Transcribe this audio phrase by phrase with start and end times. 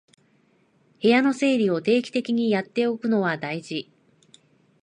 [0.99, 3.91] 部屋の整理を定期的にやっておくのは大事